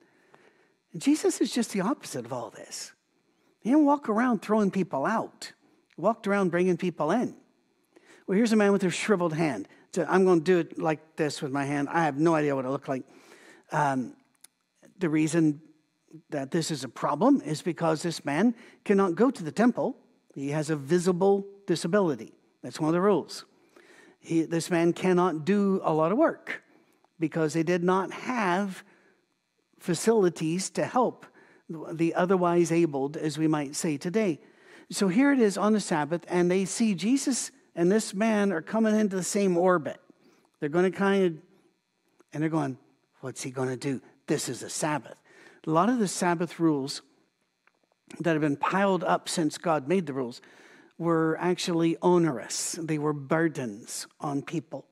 [0.92, 2.92] And Jesus is just the opposite of all this.
[3.60, 5.52] He didn't walk around throwing people out,
[5.94, 7.34] he walked around bringing people in.
[8.26, 9.68] Well, here's a man with a shriveled hand.
[9.92, 11.88] So I'm going to do it like this with my hand.
[11.90, 13.04] I have no idea what it looked like.
[13.72, 14.14] Um,
[14.98, 15.60] the reason
[16.30, 19.96] that this is a problem is because this man cannot go to the temple.
[20.34, 22.34] He has a visible disability.
[22.62, 23.44] That's one of the rules
[24.20, 26.62] he, this man cannot do a lot of work
[27.18, 28.84] because they did not have
[29.78, 31.26] facilities to help
[31.92, 34.40] the otherwise abled, as we might say today.
[34.90, 37.50] So here it is on the Sabbath, and they see Jesus
[37.80, 39.98] and this man are coming into the same orbit.
[40.58, 41.32] They're going to kind of,
[42.30, 42.76] and they're going,
[43.22, 44.02] what's he going to do?
[44.26, 45.16] This is a Sabbath.
[45.66, 47.00] A lot of the Sabbath rules
[48.18, 50.42] that have been piled up since God made the rules
[50.98, 54.84] were actually onerous, they were burdens on people.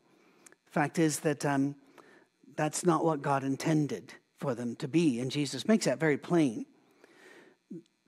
[0.71, 1.75] Fact is that um,
[2.57, 6.65] that's not what God intended for them to be, and Jesus makes that very plain.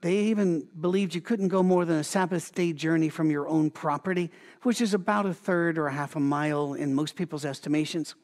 [0.01, 3.69] They even believed you couldn't go more than a Sabbath day journey from your own
[3.69, 4.31] property,
[4.63, 8.15] which is about a third or a half a mile in most people's estimations.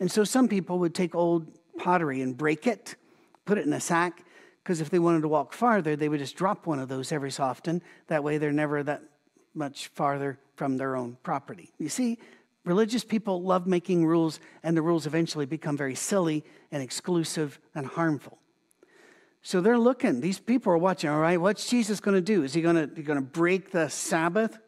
[0.00, 1.46] And so some people would take old
[1.78, 2.96] pottery and break it,
[3.46, 4.24] put it in a sack,
[4.62, 7.30] because if they wanted to walk farther, they would just drop one of those every
[7.30, 7.82] so often.
[8.08, 9.02] That way, they're never that
[9.54, 11.72] much farther from their own property.
[11.78, 12.18] You see,
[12.64, 17.86] religious people love making rules, and the rules eventually become very silly and exclusive and
[17.86, 18.38] harmful.
[19.46, 22.44] So they're looking, these people are watching, all right, what's Jesus going to do?
[22.44, 24.58] Is he going to, going to break the Sabbath?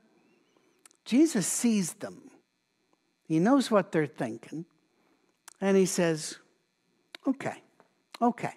[1.07, 2.31] Jesus sees them,
[3.27, 4.67] he knows what they're thinking,
[5.63, 6.37] and he says,
[7.27, 7.55] okay,
[8.21, 8.53] okay.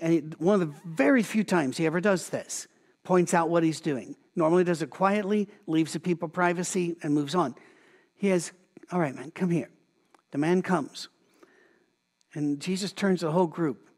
[0.00, 2.68] And one of the very few times he ever does this,
[3.02, 4.14] points out what he's doing.
[4.36, 7.56] Normally does it quietly, leaves the people privacy, and moves on.
[8.14, 8.52] He has,
[8.92, 9.70] all right, man, come here.
[10.30, 11.08] The man comes.
[12.32, 13.89] And Jesus turns to the whole group.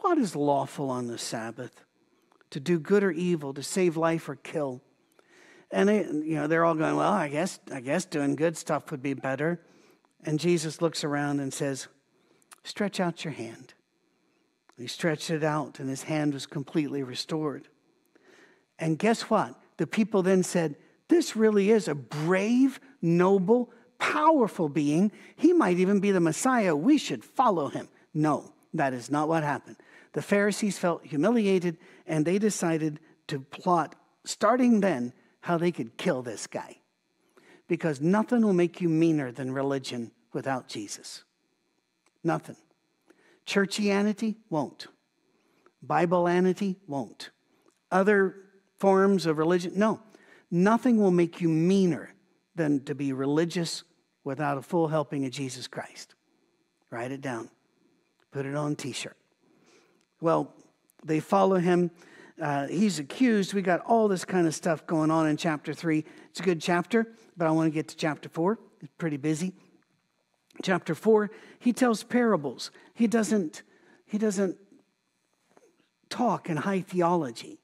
[0.00, 1.84] What is lawful on the Sabbath?
[2.50, 4.82] To do good or evil, to save life or kill?
[5.70, 8.90] And they, you know, they're all going, well, I guess, I guess doing good stuff
[8.90, 9.60] would be better.
[10.24, 11.86] And Jesus looks around and says,
[12.64, 13.74] stretch out your hand.
[14.76, 17.68] he stretched it out, and his hand was completely restored.
[18.78, 19.54] And guess what?
[19.76, 20.76] The people then said,
[21.08, 25.12] This really is a brave, noble, powerful being.
[25.36, 26.74] He might even be the Messiah.
[26.74, 27.88] We should follow him.
[28.14, 29.76] No, that is not what happened.
[30.12, 33.94] The Pharisees felt humiliated and they decided to plot,
[34.24, 36.76] starting then, how they could kill this guy.
[37.68, 41.24] Because nothing will make you meaner than religion without Jesus.
[42.22, 42.56] Nothing.
[43.46, 44.88] Churchianity won't.
[45.82, 47.30] Bibleanity won't.
[47.90, 48.36] Other
[48.76, 50.00] forms of religion, no.
[50.50, 52.14] Nothing will make you meaner
[52.54, 53.84] than to be religious
[54.24, 56.14] without a full helping of Jesus Christ.
[56.90, 57.48] Write it down.
[58.32, 59.16] Put it on t shirt.
[60.20, 60.54] Well,
[61.04, 61.90] they follow him.
[62.40, 63.54] Uh, he's accused.
[63.54, 66.04] We got all this kind of stuff going on in chapter three.
[66.30, 67.06] It's a good chapter,
[67.36, 68.58] but I want to get to chapter four.
[68.80, 69.52] It's pretty busy.
[70.62, 72.70] Chapter four, he tells parables.
[72.94, 73.62] He doesn't,
[74.04, 74.56] he doesn't
[76.08, 77.60] talk in high theology.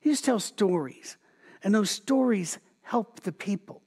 [0.00, 1.16] He just tells stories.
[1.62, 3.82] And those stories help the people.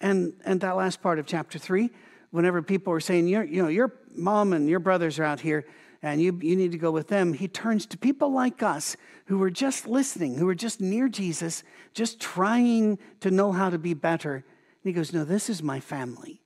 [0.00, 1.90] And, and that last part of chapter three,
[2.30, 5.64] whenever people are saying, you you know, your mom and your brothers are out here
[6.04, 9.38] and you, you need to go with them, he turns to people like us who
[9.38, 11.64] were just listening, who were just near Jesus,
[11.94, 14.34] just trying to know how to be better.
[14.34, 14.44] And
[14.82, 16.42] he goes, No, this is my family.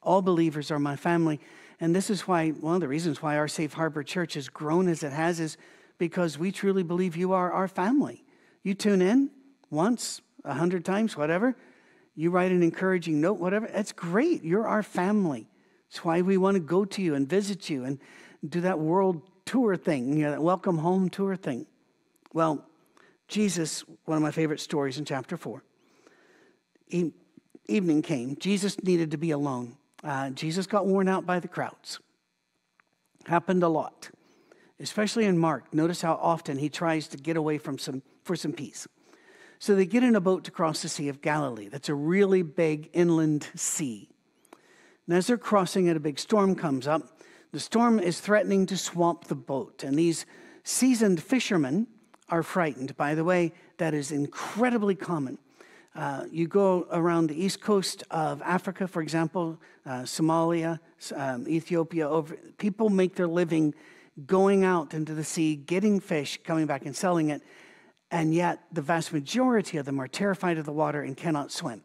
[0.00, 1.40] All believers are my family.
[1.80, 4.86] And this is why, one of the reasons why our Safe Harbor Church has grown
[4.86, 5.56] as it has is
[5.98, 8.24] because we truly believe you are our family.
[8.62, 9.30] You tune in
[9.70, 11.56] once, a hundred times, whatever.
[12.14, 13.66] You write an encouraging note, whatever.
[13.66, 14.44] That's great.
[14.44, 15.48] You're our family.
[15.88, 17.98] That's why we want to go to you and visit you and
[18.46, 21.66] do that world tour thing, you know, that welcome home tour thing.
[22.32, 22.64] Well,
[23.28, 25.62] Jesus, one of my favorite stories in chapter four.
[26.88, 27.12] E-
[27.66, 28.36] evening came.
[28.36, 29.76] Jesus needed to be alone.
[30.02, 32.00] Uh, Jesus got worn out by the crowds.
[33.26, 34.10] Happened a lot,
[34.78, 35.72] especially in Mark.
[35.72, 38.86] Notice how often he tries to get away from some for some peace.
[39.58, 41.68] So they get in a boat to cross the Sea of Galilee.
[41.68, 44.10] That's a really big inland sea.
[45.06, 47.02] And as they're crossing it, a big storm comes up.
[47.52, 50.26] The storm is threatening to swamp the boat, and these
[50.64, 51.86] seasoned fishermen
[52.28, 52.96] are frightened.
[52.96, 55.38] By the way, that is incredibly common.
[55.94, 60.80] Uh, you go around the east coast of Africa, for example, uh, Somalia,
[61.14, 63.74] um, Ethiopia, over, people make their living
[64.26, 67.42] going out into the sea, getting fish, coming back and selling it,
[68.10, 71.82] and yet the vast majority of them are terrified of the water and cannot swim.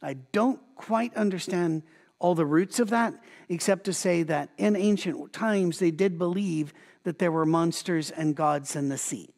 [0.00, 1.82] I don't quite understand
[2.18, 3.14] all the roots of that,
[3.48, 6.72] except to say that in ancient times they did believe
[7.04, 9.28] that there were monsters and gods in the sea.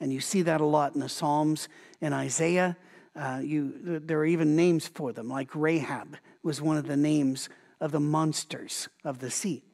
[0.00, 1.68] And you see that a lot in the Psalms,
[2.00, 2.76] in Isaiah.
[3.16, 7.48] Uh, you, there are even names for them, like Rahab was one of the names
[7.80, 9.64] of the monsters of the sea.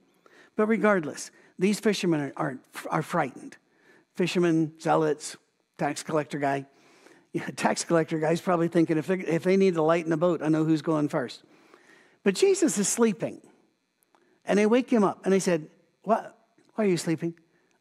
[0.56, 2.58] But regardless, these fishermen are, are,
[2.90, 3.56] are frightened.
[4.14, 5.36] Fishermen, zealots,
[5.78, 6.66] tax collector guy.
[7.34, 10.46] Yeah, tax collector guy's probably thinking if, if they need to lighten a boat, I
[10.46, 11.42] know who's going first.
[12.24, 13.40] But Jesus is sleeping.
[14.44, 15.68] And they wake him up and they said,
[16.02, 16.36] what?
[16.74, 17.34] Why are you sleeping?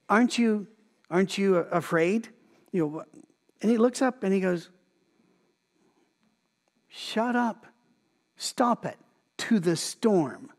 [0.10, 0.68] Aren't you,
[1.10, 2.30] aren't you afraid?
[2.72, 3.04] You know,
[3.62, 4.70] and he looks up and he goes,
[6.90, 7.66] Shut up.
[8.38, 8.98] Stop it.
[9.38, 10.52] To the storm.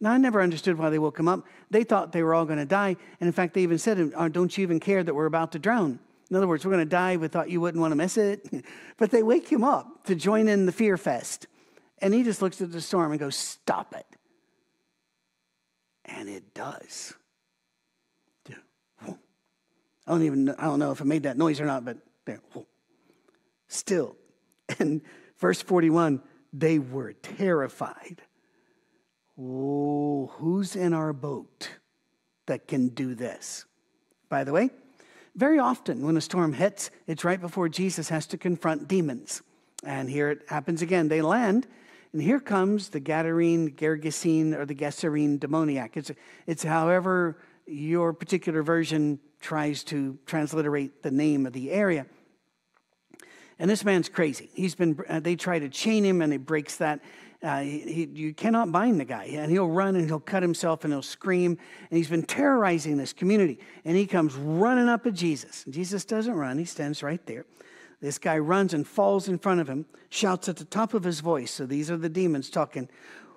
[0.00, 1.44] Now, I never understood why they woke him up.
[1.70, 2.96] They thought they were all going to die.
[3.20, 5.58] And in fact, they even said, uh, Don't you even care that we're about to
[5.58, 5.98] drown?
[6.30, 7.16] In other words, we're going to die.
[7.16, 8.48] We thought you wouldn't want to miss it.
[8.96, 11.48] but they wake him up to join in the fear fest.
[12.00, 14.06] And he just looks at the storm and goes, Stop it.
[16.04, 17.14] And it does.
[20.08, 22.40] I don't even I don't know if it made that noise or not, but there.
[23.68, 24.16] Still.
[24.78, 25.02] And
[25.38, 28.22] verse 41, they were terrified.
[29.38, 31.70] Oh, who's in our boat
[32.46, 33.66] that can do this?
[34.28, 34.70] By the way,
[35.34, 39.42] very often when a storm hits, it's right before Jesus has to confront demons.
[39.84, 41.08] And here it happens again.
[41.08, 41.66] They land,
[42.18, 45.96] and here comes the Gadarene, Gergesene, or the Gerasene demoniac.
[45.96, 46.10] It's,
[46.48, 52.06] it's however your particular version tries to transliterate the name of the area.
[53.60, 54.50] And this man's crazy.
[54.52, 57.02] He's been, uh, they try to chain him and he breaks that.
[57.40, 59.26] Uh, he, you cannot bind the guy.
[59.26, 61.56] And he'll run and he'll cut himself and he'll scream.
[61.88, 63.60] And he's been terrorizing this community.
[63.84, 65.64] And he comes running up at Jesus.
[65.70, 67.46] Jesus doesn't run, he stands right there.
[68.00, 71.20] This guy runs and falls in front of him, shouts at the top of his
[71.20, 71.50] voice.
[71.50, 72.88] So these are the demons talking.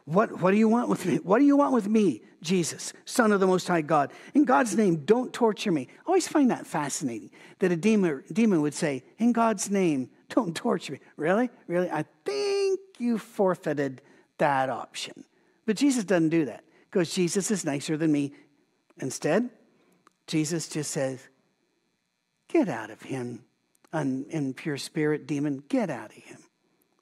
[0.05, 1.17] What, what do you want with me?
[1.17, 4.11] What do you want with me, Jesus, Son of the Most High God?
[4.33, 5.87] In God's name, don't torture me.
[5.89, 10.55] I always find that fascinating that a demon, demon would say, In God's name, don't
[10.55, 10.99] torture me.
[11.17, 11.49] Really?
[11.67, 11.89] Really?
[11.89, 14.01] I think you forfeited
[14.37, 15.23] that option.
[15.65, 18.33] But Jesus doesn't do that because Jesus is nicer than me.
[18.99, 19.49] Instead,
[20.27, 21.27] Jesus just says,
[22.47, 23.43] Get out of him,
[23.93, 26.39] an impure spirit demon, get out of him.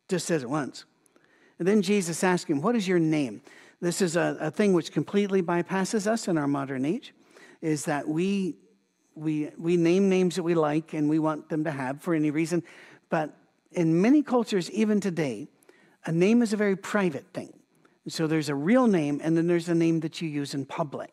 [0.08, 0.86] Just says it once.
[1.60, 3.42] And then Jesus asked him, What is your name?
[3.82, 7.14] This is a, a thing which completely bypasses us in our modern age,
[7.62, 8.56] is that we,
[9.16, 12.32] we, we name names that we like and we want them to have for any
[12.32, 12.64] reason.
[13.10, 13.36] But
[13.72, 15.48] in many cultures, even today,
[16.06, 17.54] a name is a very private thing.
[18.08, 21.12] So there's a real name, and then there's a name that you use in public.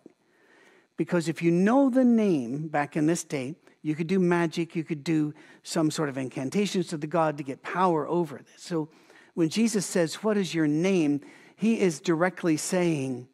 [0.97, 3.57] Because if you know the name back in this day,
[3.87, 7.45] you could do magic, you could do some sort of incantations to the God to
[7.45, 8.61] get power over this.
[8.61, 8.89] So
[9.35, 11.21] when Jesus says, What is your name?
[11.55, 13.29] he is directly saying,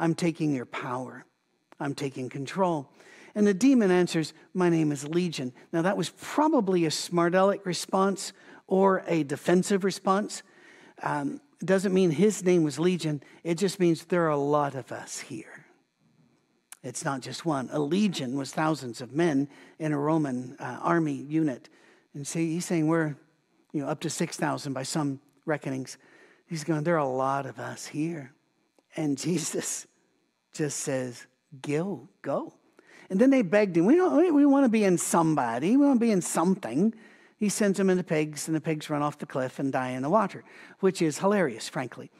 [0.00, 1.24] I'm taking your power,
[1.78, 2.90] I'm taking control.
[3.36, 5.52] And the demon answers, My name is Legion.
[5.72, 8.32] Now, that was probably a smart aleck response
[8.66, 10.42] or a defensive response.
[11.00, 14.90] Um, doesn't mean his name was Legion, it just means there are a lot of
[14.90, 15.51] us here.
[16.82, 17.68] It's not just one.
[17.72, 21.68] A legion was thousands of men in a Roman uh, army unit.
[22.14, 23.16] And see, he's saying we're
[23.72, 25.96] you know, up to 6,000 by some reckonings.
[26.46, 28.32] He's going, there are a lot of us here.
[28.96, 29.86] And Jesus
[30.52, 31.26] just says,
[31.62, 32.52] go, go.
[33.10, 36.00] And then they begged him, we, don't, we want to be in somebody, we want
[36.00, 36.94] to be in something.
[37.38, 39.90] He sends them in the pigs, and the pigs run off the cliff and die
[39.90, 40.44] in the water,
[40.80, 42.10] which is hilarious, frankly.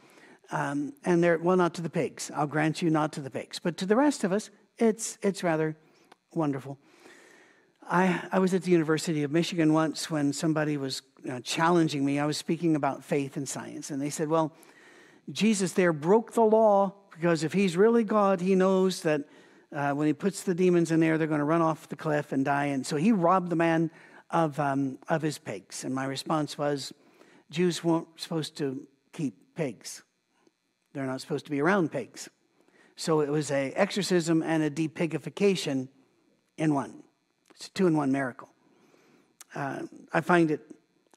[0.53, 2.31] Um, and they're, well, not to the pigs.
[2.35, 3.59] I'll grant you not to the pigs.
[3.59, 5.77] But to the rest of us, it's, it's rather
[6.35, 6.79] wonderful.
[7.89, 12.05] I, I was at the University of Michigan once when somebody was you know, challenging
[12.05, 12.19] me.
[12.19, 14.53] I was speaking about faith and science, and they said, Well,
[15.31, 19.23] Jesus there broke the law because if he's really God, he knows that
[19.75, 22.33] uh, when he puts the demons in there, they're going to run off the cliff
[22.33, 22.67] and die.
[22.67, 23.91] And so he robbed the man
[24.31, 25.85] of, um, of his pigs.
[25.85, 26.93] And my response was
[27.51, 30.03] Jews weren't supposed to keep pigs,
[30.93, 32.29] they're not supposed to be around pigs.
[32.97, 35.89] So it was a exorcism and a depigification
[36.59, 37.03] in one.
[37.55, 38.49] It's a two in one miracle.
[39.55, 40.61] Uh, I find it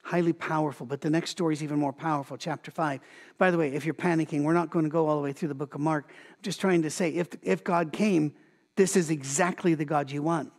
[0.01, 2.99] highly powerful, but the next story is even more powerful, chapter 5.
[3.37, 5.47] By the way, if you're panicking, we're not going to go all the way through
[5.47, 6.05] the book of Mark.
[6.09, 8.33] I'm just trying to say if, if God came,
[8.75, 10.51] this is exactly the God you want.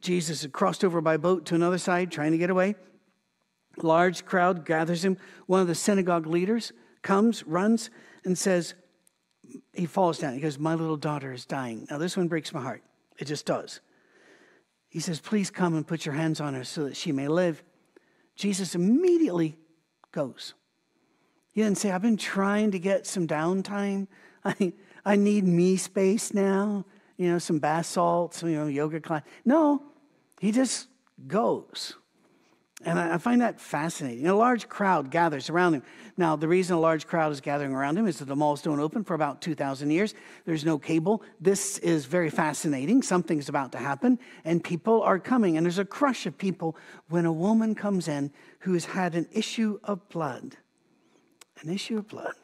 [0.00, 2.74] Jesus had crossed over by boat to another side, trying to get away.
[3.78, 5.16] Large crowd gathers him.
[5.46, 6.72] One of the synagogue leaders
[7.06, 7.90] comes, runs,
[8.24, 8.74] and says,
[9.72, 10.34] he falls down.
[10.34, 11.86] He goes, My little daughter is dying.
[11.90, 12.82] Now, this one breaks my heart.
[13.18, 13.80] It just does.
[14.88, 17.62] He says, Please come and put your hands on her so that she may live.
[18.34, 19.56] Jesus immediately
[20.12, 20.54] goes.
[21.52, 24.08] He didn't say, I've been trying to get some downtime.
[24.44, 24.72] I,
[25.04, 26.84] I need me space now
[27.16, 29.22] you know, some bath salts, you know, yoga class.
[29.44, 29.82] No,
[30.40, 30.88] he just
[31.26, 31.96] goes.
[32.84, 34.26] And I find that fascinating.
[34.26, 35.82] A large crowd gathers around him.
[36.18, 38.80] Now, the reason a large crowd is gathering around him is that the malls don't
[38.80, 40.14] open for about 2,000 years.
[40.44, 41.22] There's no cable.
[41.40, 43.02] This is very fascinating.
[43.02, 45.56] Something's about to happen, and people are coming.
[45.56, 46.76] And there's a crush of people
[47.08, 50.58] when a woman comes in who has had an issue of blood.
[51.62, 52.34] An issue of blood.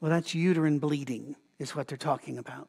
[0.00, 2.68] Well, that's uterine bleeding, is what they're talking about.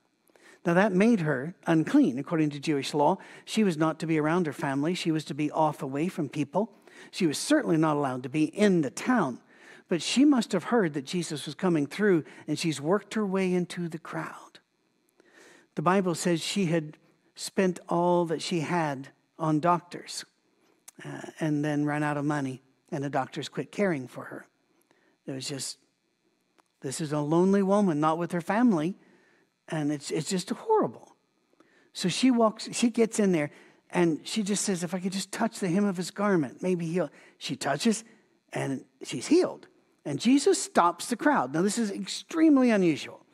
[0.66, 3.18] Now, that made her unclean according to Jewish law.
[3.46, 6.30] She was not to be around her family, she was to be off away from
[6.30, 6.72] people.
[7.12, 9.40] She was certainly not allowed to be in the town.
[9.88, 13.54] But she must have heard that Jesus was coming through, and she's worked her way
[13.54, 14.60] into the crowd.
[15.76, 16.98] The Bible says she had
[17.36, 20.26] spent all that she had on doctors
[21.04, 24.46] uh, and then ran out of money, and the doctors quit caring for her.
[25.26, 25.78] It was just,
[26.82, 28.96] this is a lonely woman, not with her family
[29.70, 31.16] and it's, it's just horrible.
[31.94, 33.52] So she walks, she gets in there,
[33.92, 36.86] and she just says, If I could just touch the hem of his garment, maybe
[36.86, 37.10] he'll.
[37.38, 38.04] She touches,
[38.54, 39.68] and she's healed.
[40.06, 41.54] And Jesus stops the crowd.
[41.54, 43.26] Now, this is extremely unusual.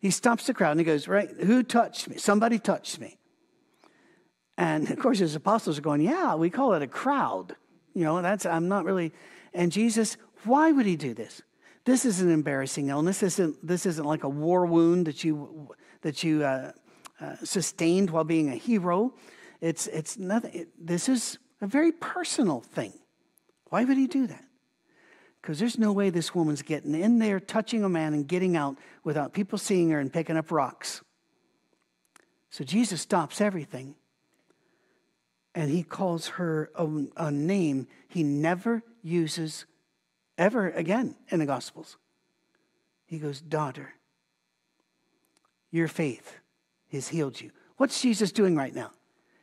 [0.00, 2.16] He stops the crowd and he goes, Right, who touched me?
[2.18, 3.18] Somebody touched me.
[4.58, 7.56] And of course, his apostles are going, Yeah, we call it a crowd.
[7.94, 9.12] You know, that's, I'm not really.
[9.54, 11.42] And Jesus, why would he do this?
[11.86, 13.20] This is an embarrassing illness.
[13.20, 15.68] This isn't, this isn't like a war wound that you,
[16.02, 16.72] that you uh,
[17.20, 19.14] uh, sustained while being a hero.
[19.60, 20.52] It's, it's nothing.
[20.52, 22.92] It, this is a very personal thing.
[23.68, 24.44] Why would he do that?
[25.40, 28.76] Because there's no way this woman's getting in there, touching a man, and getting out
[29.04, 31.02] without people seeing her and picking up rocks.
[32.50, 33.94] So Jesus stops everything
[35.54, 39.66] and he calls her a, a name he never uses
[40.38, 41.96] ever again in the Gospels.
[43.06, 43.94] He goes, Daughter,
[45.70, 46.38] your faith
[46.92, 47.50] has healed you.
[47.76, 48.90] What's Jesus doing right now?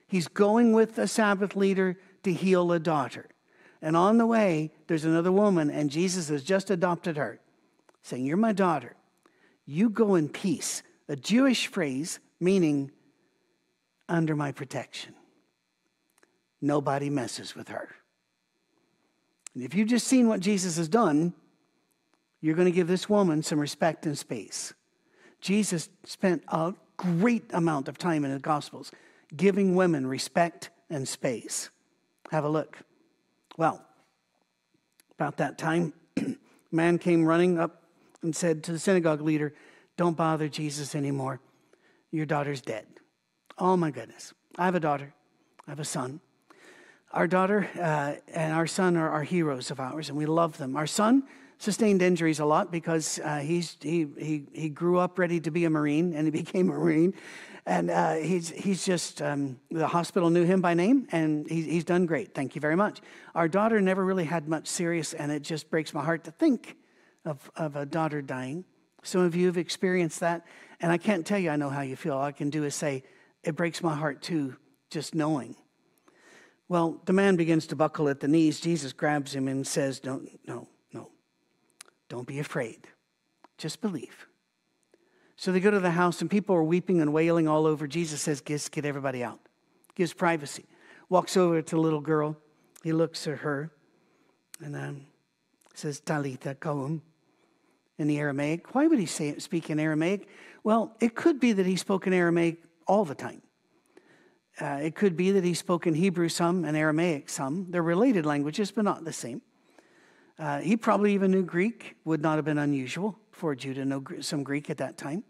[0.08, 3.28] He's going with a Sabbath leader to heal a daughter.
[3.82, 7.39] And on the way, there's another woman, and Jesus has just adopted her,
[8.02, 8.96] saying, You're my daughter.
[9.66, 10.84] You go in peace.
[11.10, 12.91] A Jewish phrase meaning
[14.08, 15.14] under my protection.
[16.62, 17.89] Nobody messes with her.
[19.54, 21.34] And if you've just seen what Jesus has done,
[22.41, 24.74] you're going to give this woman some respect and space.
[25.39, 28.91] Jesus spent a great amount of time in the Gospels
[29.36, 31.70] giving women respect and space.
[32.32, 32.78] Have a look.
[33.58, 33.84] Well,
[35.18, 36.36] about that time, a
[36.72, 37.84] man came running up
[38.22, 39.54] and said to the synagogue leader,
[39.97, 41.39] Don't bother Jesus anymore.
[42.12, 42.86] Your daughter's dead.
[43.58, 44.34] Oh my goodness.
[44.58, 45.14] I have a daughter,
[45.68, 46.20] I have a son.
[47.14, 50.76] Our daughter uh, and our son are, are heroes of ours, and we love them.
[50.76, 51.24] Our son
[51.59, 55.66] sustained injuries a lot because uh, he's, he, he, he grew up ready to be
[55.66, 57.14] a Marine, and he became a Marine.
[57.68, 61.84] And uh, he's, he's just, um, the hospital knew him by name, and he, he's
[61.84, 62.34] done great.
[62.34, 62.99] Thank you very much.
[63.36, 66.76] Our daughter never really had much serious, and it just breaks my heart to think
[67.26, 68.66] of, of a daughter dying.
[69.03, 70.47] Some of you have experienced that,
[70.82, 72.16] and I can't tell you I know how you feel.
[72.16, 73.03] All I can do is say,
[73.43, 74.55] it breaks my heart too,
[74.89, 75.55] just knowing.
[76.70, 78.59] Well, the man begins to buckle at the knees.
[78.59, 81.09] Jesus grabs him and says, Don't, no, no,
[82.09, 82.88] don't be afraid.
[83.57, 84.28] Just believe.
[85.36, 87.88] So they go to the house, and people are weeping and wailing all over.
[87.88, 89.39] Jesus says, Get, get everybody out.
[89.95, 90.66] Gives privacy.
[91.09, 92.38] Walks over to the little girl.
[92.84, 93.72] He looks at her
[94.64, 95.05] and um,
[95.74, 97.01] says, Talitha koum
[97.97, 98.74] in the Aramaic.
[98.74, 100.28] Why would he say speak in Aramaic?
[100.64, 103.41] Well, it could be that he spoke in Aramaic all the time.
[104.60, 107.68] Uh, it could be that he spoke in Hebrew some and Aramaic some.
[107.70, 109.41] They're related languages, but not the same.
[110.38, 114.04] Uh, he probably even knew Greek, would not have been unusual for Jew to know
[114.22, 115.24] some Greek at that time.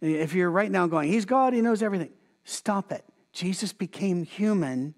[0.00, 2.10] If you're right now going, He's God, He knows everything,
[2.44, 3.04] stop it.
[3.32, 4.94] Jesus became human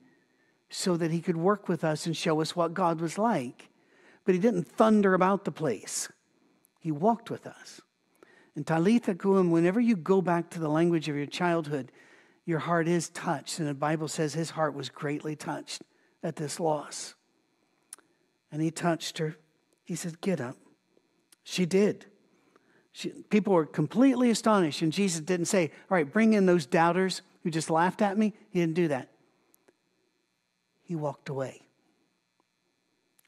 [0.70, 3.68] so that He could work with us and show us what God was like.
[4.24, 6.08] But He didn't thunder about the place,
[6.80, 7.80] He walked with us.
[8.56, 11.90] And Talitha Koum, whenever you go back to the language of your childhood,
[12.44, 13.58] your heart is touched.
[13.58, 15.82] And the Bible says his heart was greatly touched
[16.22, 17.14] at this loss.
[18.52, 19.36] And he touched her.
[19.84, 20.56] He said, Get up.
[21.42, 22.06] She did.
[22.92, 27.22] She, people were completely astonished, and Jesus didn't say, All right, bring in those doubters
[27.42, 28.32] who just laughed at me.
[28.50, 29.08] He didn't do that.
[30.84, 31.62] He walked away.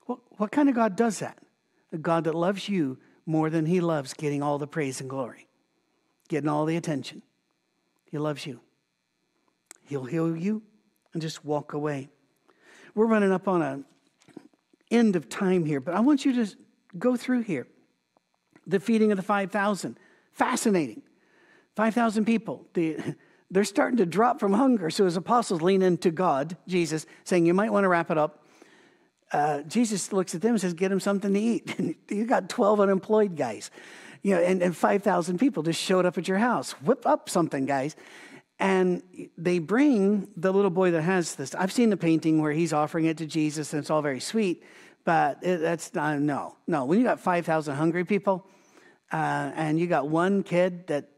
[0.04, 1.38] What, what kind of God does that?
[1.92, 5.48] A God that loves you more than he loves getting all the praise and glory,
[6.28, 7.22] getting all the attention.
[8.10, 8.60] He loves you.
[9.86, 10.62] He'll heal you
[11.12, 12.08] and just walk away.
[12.94, 13.82] We're running up on a
[14.90, 16.56] end of time here, but I want you to
[16.98, 17.66] go through here
[18.66, 19.98] the feeding of the 5,000.
[20.32, 21.02] Fascinating.
[21.76, 22.66] 5,000 people.
[22.74, 22.98] The,
[23.50, 24.90] they're starting to drop from hunger.
[24.90, 28.44] So his apostles lean into God, Jesus, saying, You might want to wrap it up.
[29.32, 31.96] Uh, Jesus looks at them and says, Get them something to eat.
[32.10, 33.70] you got 12 unemployed guys.
[34.22, 36.72] You know, and, and 5,000 people just showed up at your house.
[36.82, 37.94] Whip up something, guys.
[38.58, 39.02] And
[39.36, 41.54] they bring the little boy that has this.
[41.54, 44.64] I've seen the painting where he's offering it to Jesus, and it's all very sweet,
[45.04, 46.86] but it, that's not, no, no.
[46.86, 48.46] When you got 5,000 hungry people,
[49.12, 51.08] uh, and you got one kid that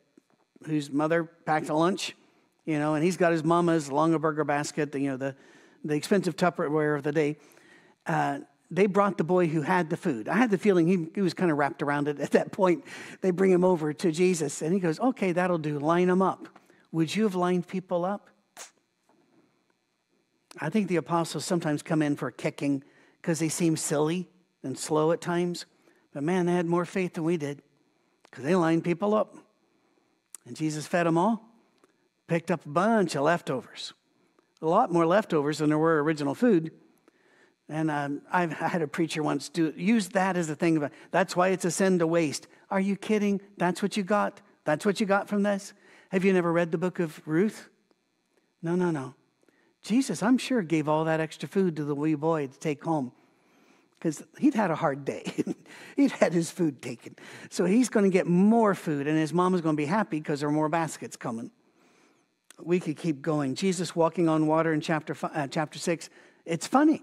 [0.66, 2.16] whose mother packed a lunch,
[2.64, 5.36] you know, and he's got his mama's Longaberger basket, the, you know, the,
[5.84, 7.36] the expensive Tupperware of the day.
[8.04, 10.28] Uh, they brought the boy who had the food.
[10.28, 12.84] I had the feeling he, he was kind of wrapped around it at that point.
[13.20, 15.78] They bring him over to Jesus, and he goes, Okay, that'll do.
[15.78, 16.48] Line them up.
[16.92, 18.28] Would you have lined people up?
[20.60, 22.82] I think the apostles sometimes come in for kicking
[23.20, 24.28] because they seem silly
[24.62, 25.66] and slow at times.
[26.12, 27.62] But man, they had more faith than we did
[28.24, 29.36] because they lined people up.
[30.46, 31.46] And Jesus fed them all,
[32.26, 33.92] picked up a bunch of leftovers,
[34.62, 36.72] a lot more leftovers than there were original food.
[37.68, 41.36] And um, I've had a preacher once do use that as a thing of that's
[41.36, 42.46] why it's a sin to waste.
[42.70, 43.42] Are you kidding?
[43.58, 44.40] That's what you got?
[44.64, 45.74] That's what you got from this?
[46.10, 47.68] Have you never read the book of Ruth?
[48.62, 49.14] No, no, no.
[49.82, 53.12] Jesus, I'm sure, gave all that extra food to the wee boy to take home
[53.98, 55.32] because he'd had a hard day.
[55.96, 57.16] he'd had his food taken.
[57.50, 60.18] So he's going to get more food, and his mom is going to be happy
[60.18, 61.50] because there are more baskets coming.
[62.60, 63.54] We could keep going.
[63.54, 66.10] Jesus walking on water in chapter, uh, chapter 6.
[66.44, 67.02] It's funny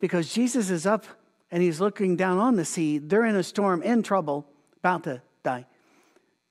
[0.00, 1.06] because Jesus is up
[1.50, 2.98] and he's looking down on the sea.
[2.98, 4.46] They're in a storm, in trouble,
[4.78, 5.66] about to die.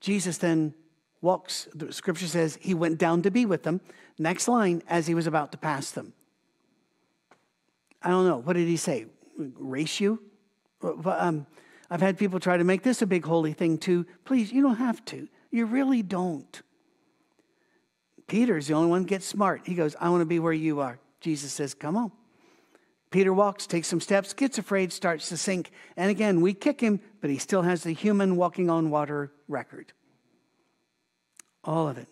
[0.00, 0.74] Jesus then
[1.20, 3.80] walks, the scripture says, he went down to be with them.
[4.18, 6.12] Next line, as he was about to pass them.
[8.02, 8.38] I don't know.
[8.38, 9.06] What did he say?
[9.36, 10.22] race you.
[10.82, 11.46] Um,
[11.90, 14.06] I've had people try to make this a big holy thing too.
[14.24, 15.28] Please, you don't have to.
[15.50, 16.62] You really don't.
[18.26, 19.62] Peter's the only one gets smart.
[19.64, 20.98] He goes, I want to be where you are.
[21.20, 22.12] Jesus says, Come on.
[23.10, 25.70] Peter walks, takes some steps, gets afraid, starts to sink.
[25.96, 29.92] And again, we kick him, but he still has the human walking on water record.
[31.66, 32.08] All of it.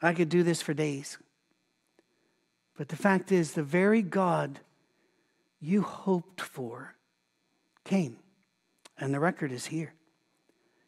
[0.00, 1.18] I could do this for days.
[2.76, 4.60] But the fact is, the very God
[5.60, 6.94] you hoped for
[7.82, 8.18] came,
[8.98, 9.94] and the record is here.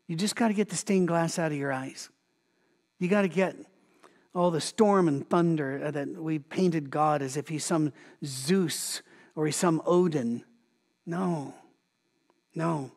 [0.07, 2.11] You just got to get the stained glass out of your eyes.
[2.99, 3.57] You got to get
[4.35, 7.93] all the storm and thunder that we painted God as if he's some
[8.24, 9.03] Zeus
[9.35, 10.45] or he's some Odin.
[11.07, 11.55] No,
[12.55, 12.93] no.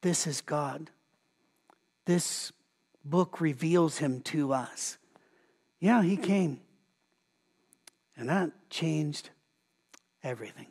[0.00, 0.90] This is God.
[2.06, 2.52] This
[3.04, 4.98] book reveals him to us.
[5.80, 6.60] Yeah, he came.
[8.16, 9.30] And that changed
[10.22, 10.66] everything.